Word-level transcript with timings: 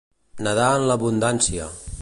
Nedar 0.47 0.71
en 0.79 0.87
l'abundància. 0.93 1.73